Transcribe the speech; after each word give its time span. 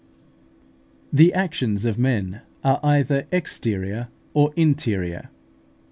The 1.13 1.31
actions 1.31 1.85
of 1.85 1.99
men 1.99 2.41
are 2.63 2.79
either 2.81 3.27
exterior 3.31 4.07
or 4.33 4.51
interior. 4.55 5.29